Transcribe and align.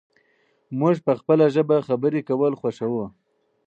موږ 0.79 0.95
په 1.05 1.13
خپله 1.19 1.45
ژبه 1.55 1.77
خبرې 1.87 2.21
کول 2.29 2.53
خوښوو. 2.59 3.05